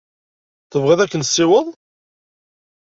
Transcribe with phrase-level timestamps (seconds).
[0.71, 1.67] Tebɣiḍ ad k-nessiweḍ?